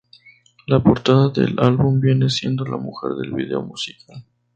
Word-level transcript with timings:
La 0.65 0.81
portada 0.81 1.29
del 1.29 1.59
álbum 1.59 1.99
viene 1.99 2.27
siendo 2.27 2.65
la 2.65 2.77
mujer 2.77 3.11
del 3.17 3.33
video 3.33 3.61
musical. 3.61 4.23